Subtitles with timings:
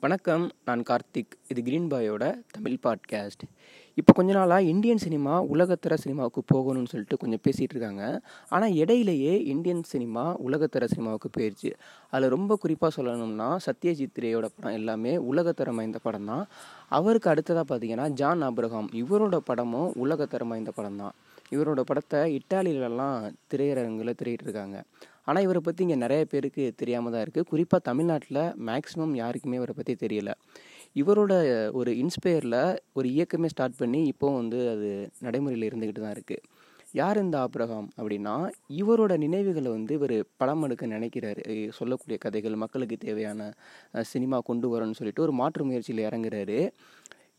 [0.00, 1.32] வணக்கம் நான் கார்த்திக்.
[1.48, 3.44] இது கிரீன் பாயோட தமிழ் பாட்காஸ்ட்
[3.94, 8.20] இப்போ கொஞ்ச நாளாக இந்தியன் சினிமா உலகத்தர சினிமாவுக்கு போகணும்னு சொல்லிட்டு கொஞ்சம் பேசிகிட்டு இருக்காங்க.
[8.48, 11.72] ஆனால் இடையிலேயே இந்தியன் சினிமா உலகத்தர சினிமாவுக்கு போயிடுச்சு
[12.10, 16.46] அதில் ரொம்ப குறிப்பாக சொல்லணும்னா சத்யஜித் ரேயோட படம் எல்லாமே உலகத்தரம் வாய்ந்த படம் தான்.
[16.88, 21.12] அவருக்கு அடுத்ததாக பார்த்தீங்கன்னா ஜான் அப்ரஹாம் இவரோட படமும் உலகத்தரம் வாய்ந்த படம் தான்.
[21.50, 24.82] இவரோட படத்தை இட்டாலியிலலாம் திரையரங்கில் திரையிட்டு இருக்காங்க
[25.28, 29.94] ஆனால் இவரை பற்றி இங்கே நிறைய பேருக்கு தெரியாமல் தான் இருக்குது குறிப்பாக தமிழ்நாட்டில் மேக்ஸிமம் யாருக்குமே இவரை பற்றி
[30.04, 30.32] தெரியல.
[31.02, 31.32] இவரோட
[31.78, 32.60] ஒரு இன்ஸ்பயரில்
[32.98, 34.90] ஒரு இயக்கமே ஸ்டார்ட் பண்ணி இப்போ வந்து அது
[35.26, 36.44] நடைமுறையில் இருந்துக்கிட்டு தான் இருக்குது
[37.00, 38.34] யார் இந்த ஆப்ரஹாம் அப்படின்னா
[38.80, 41.42] இவரோட நினைவுகளை வந்து இவர் படம் எடுக்க நினைக்கிறாரு.
[41.78, 43.48] சொல்லக்கூடிய கதைகள் மக்களுக்கு தேவையான
[44.12, 46.60] சினிமா கொண்டு வரணும்னு சொல்லிட்டு ஒரு மாற்று முயற்சியில் இறங்குறாரு.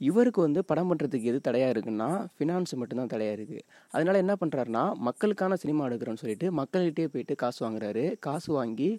[0.02, 5.58] இவருக்கு வந்து படம் பண்ணுறதுக்கு எது தடையாக இருக்குன்னா ஃபினான்ஸ் மட்டும்தான் தடையாக இருக்குது அதனால் என்ன பண்ணுறாருனா மக்களுக்கான
[5.64, 8.06] சினிமா எடுக்கிறோன்னு சொல்லிட்டு மக்கள்கிட்டே போயிட்டு காசு வாங்குறாரு.
[8.28, 8.90] காசு வாங்கி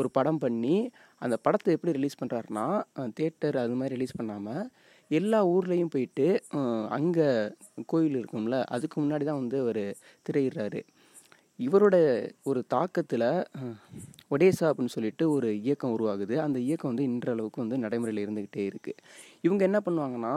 [0.00, 0.76] ஒரு படம் பண்ணி
[1.22, 2.66] அந்த படத்தை எப்படி ரிலீஸ் பண்ணுறாருனா
[3.20, 4.64] தேட்டர் அது மாதிரி ரிலீஸ் பண்ணாமல்
[5.10, 6.26] எல்லா ஊர்லேயும் போயிட்டு
[6.98, 7.28] அங்கே
[7.92, 9.84] கோயில் இருக்கும்ல அதுக்கு முன்னாடி தான் வந்து அவர்
[10.26, 10.80] திரையிடுறாரு.
[11.58, 11.96] இவரோட
[12.50, 13.28] ஒரு தாக்கத்தில்
[14.34, 16.34] ஒடேசா அப்படின்னு சொல்லிட்டு ஒரு இயக்கம் உருவாகுது.
[16.44, 19.00] அந்த இயக்கம் வந்து இன்றளவுக்கு வந்து நடைமுறையில் இருந்துக்கிட்டே இருக்குது
[19.46, 20.34] இவங்க என்ன பண்ணுவாங்கன்னா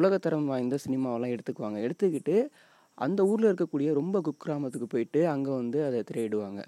[0.00, 1.78] உலகத்தரம் வாய்ந்த சினிமாவெல்லாம் எடுத்துக்குவாங்க.
[1.86, 2.36] எடுத்துக்கிட்டு
[3.04, 6.60] அந்த ஊரில் இருக்கக்கூடிய ரொம்ப குக்கிராமத்துக்கு போயிட்டு அங்கே வந்து அதை திரையிடுவாங்க.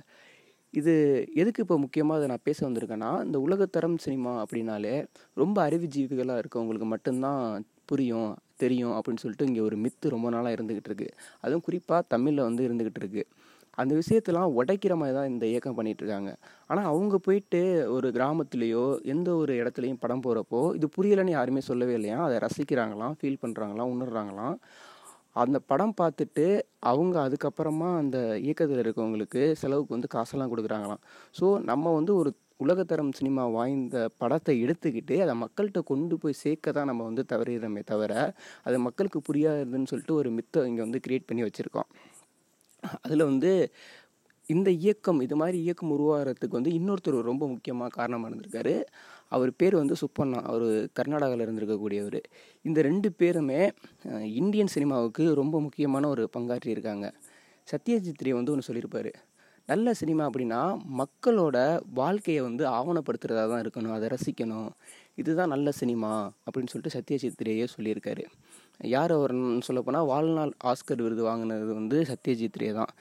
[0.74, 0.94] இது
[1.40, 4.96] எதுக்கு இப்போ முக்கியமாக அதை நான் பேச வந்திருக்கேன்னா இந்த உலகத்தரம் சினிமா அப்படின்னாலே
[5.42, 7.44] ரொம்ப அறிவுஜீவிகளாக இருக்கவங்களுக்கு மட்டும்தான்
[7.90, 8.32] புரியும்.
[8.64, 11.08] தெரியும் அப்படின்னு சொல்லிட்டு இங்கே ஒரு மித்து ரொம்ப நாளாக இருந்துக்கிட்டு இருக்கு.
[11.44, 13.24] அதுவும் குறிப்பாக தமிழில் வந்து இருந்துக்கிட்டு இருக்கு.
[13.78, 16.30] அந்த விஷயத்தெல்லாம் உடைக்கிற மாதிரி தான் இந்த இயக்கம் பண்ணிகிட்ருக்காங்க
[16.70, 17.60] ஆனால் அவங்க போயிட்டு
[17.96, 18.84] ஒரு கிராமத்துலேயோ
[19.14, 22.18] எந்த ஒரு இடத்துலையும் படம் போகிறப்போ இது புரியலைன்னு யாருமே சொல்லவே இல்லையா?
[22.26, 24.56] அதை ரசிக்கிறாங்களாம் ஃபீல் பண்ணுறாங்களாம் உணர்றாங்களாம்.
[25.42, 26.46] அந்த படம் பார்த்துட்டு
[26.90, 31.02] அவங்க அதுக்கப்புறமா அந்த இயக்கத்தில் இருக்கவங்களுக்கு செலவுக்கு வந்து காசெல்லாம் கொடுக்குறாங்களாம்.
[31.40, 32.30] ஸோ நம்ம வந்து ஒரு
[32.64, 38.12] உலகத்தரம் சினிமா வாய்ந்த படத்தை எடுத்துக்கிட்டு அதை மக்கள்கிட்ட கொண்டு போய் சேர்க்க தான் நம்ம வந்து தவறிடுறோமே தவிர
[38.66, 41.88] அது மக்களுக்கு புரியாதுன்னு சொல்லிட்டு ஒரு மித்தை இங்கே வந்து க்ரியேட் பண்ணி வச்சுருக்கோம்.
[43.04, 43.50] அதில் வந்து
[44.54, 48.74] இந்த இயக்கம் இது மாதிரி இயக்கம் உருவாகிறதுக்கு வந்து இன்னொருத்தர் ரொம்ப முக்கியமாக காரணமாக இருந்திருக்காரு.
[49.34, 50.66] அவர் பேர் வந்து சுப்பண்ணா அவர்
[50.98, 52.20] கர்நாடகாவில் இருந்திருக்கக்கூடியவர்.
[52.68, 53.60] இந்த ரெண்டு பேருமே
[54.42, 57.08] இந்தியன் சினிமாவுக்கு ரொம்ப முக்கியமான ஒரு பங்காற்றி இருக்காங்க
[57.68, 59.12] சத்யஜித் ரே வந்து ஒன்று சொல்லியிருப்பார்.
[59.68, 60.60] நல்ல சினிமா அப்படின்னா
[61.00, 61.56] மக்களோட
[62.00, 63.94] வாழ்க்கையை வந்து ஆவணப்படுத்துகிறதா தான் இருக்கணும்.
[63.96, 64.68] அதை ரசிக்கணும்.
[65.20, 66.12] இதுதான் நல்ல சினிமா
[66.44, 68.24] அப்படின்னு சொல்லிட்டு சத்யஜித்ரேயே சொல்லியிருக்காரு.
[68.94, 72.92] யார் அவர்னு சொல்லப்போனால் வாழ்நாள் ஆஸ்கர் விருது வாங்கினது வந்து சத்யஜித் ரே தான்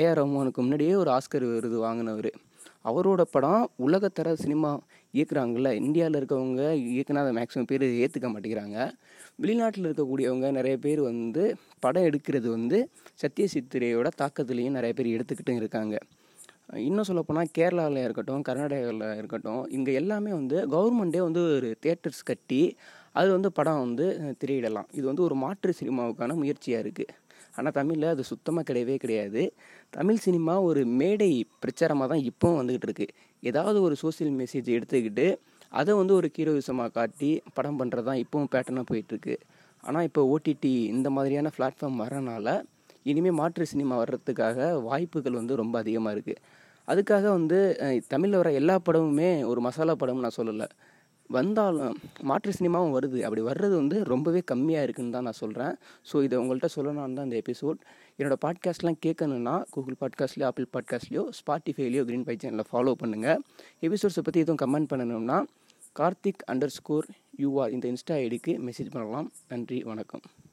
[0.00, 2.30] ஏஆர் ரஹ்மானுக்கு முன்னாடியே ஒரு ஆஸ்கர் விருது வாங்கினவர்.
[2.90, 4.70] அவரோட படம் உலகத்தர சினிமா
[5.14, 6.62] இயக்குறாங்கல்ல இந்தியாவில் இருக்கவங்க
[6.94, 8.78] இயக்குனா அதை மேக்ஸிமம் பேர் ஏற்றுக்க மாட்டேங்கிறாங்க.
[9.42, 11.42] வெளிநாட்டில் இருக்கக்கூடியவங்க நிறைய பேர் வந்து
[11.84, 12.78] படம் எடுக்கிறது வந்து
[13.22, 15.96] சத்யசித்திரையோட தாக்கத்துலேயும் நிறைய பேர் எடுத்துக்கிட்டும் இருக்காங்க.
[16.88, 22.62] இன்னும் சொல்லப்போனால் கேரளாவில் இருக்கட்டும் கர்நாடகாவில் இருக்கட்டும் இங்கே எல்லாமே வந்து கவர்மெண்ட்டே வந்து ஒரு தேட்டர்ஸ் கட்டி
[23.20, 24.06] அது வந்து படம் வந்து
[24.40, 24.88] திரையிடலாம்.
[24.98, 27.14] இது வந்து ஒரு மாற்று சினிமாவுக்கான முயற்சியாக இருக்குது
[27.58, 29.42] ஆனால் தமிழில் அது சுத்தமாக கிடையவே கிடையாது.
[29.96, 31.30] தமிழ் சினிமா ஒரு மேடை
[31.62, 35.26] பிரச்சாரமாக தான் இப்போவும் வந்துக்கிட்டு இருக்குது ஏதாவது ஒரு சோசியல் மெசேஜ் எடுத்துக்கிட்டு
[35.80, 39.34] அதை வந்து ஒரு ஹீரோயிசமாக காட்டி படம் பண்ணுறது தான் இப்போவும் பேட்டர்னாக போயிட்டுருக்கு
[39.84, 42.54] ஆனால் இப்போ ஓடிடி இந்த மாதிரியான பிளாட்ஃபார்ம் வரனால
[43.10, 46.40] இனிமேல் மாற்று சினிமா வர்றதுக்காக வாய்ப்புகள் வந்து ரொம்ப அதிகமாக இருக்குது
[46.88, 47.58] அதுக்காக வந்து
[48.12, 50.66] தமிழில் வர எல்லா படமுமே ஒரு மசாலா படம்னு நான் சொல்லலை.
[51.30, 53.18] வந்தாலும் மாற்று சினிமாவும் வருது.
[53.22, 55.74] அப்படி வர்றது வந்து ரொம்பவே கம்மியாக இருக்குன்னு தான் நான் சொல்கிறேன்
[56.12, 57.78] ஸோ இதை உங்கள்கிட்ட சொல்லணும்னு தான் இந்த எபிசோட்
[58.18, 63.40] என்னோடய பாட்காஸ்ட்லாம் கேட்கணுன்னா கூகுள் பாட்காஸ்ட்லேயோ ஆப்பிள் பாட்காஸ்ட்லேயோ ஸ்பாட்டிஃபைலையோ க்ரீன் பை சேனலில் ஃபாலோ பண்ணுங்கள்
[63.82, 65.38] எபிசோட்ஸை பற்றி எதுவும் கமெண்ட் பண்ணணும்னா
[65.98, 67.08] கார்த்திக் அண்டர் ஸ்கோர்
[67.42, 69.32] யூஆர் இந்த இன்ஸ்டா ஐடிக்கு மெசேஜ் பண்ணலாம்.
[69.48, 70.45] நன்றி வணக்கம்.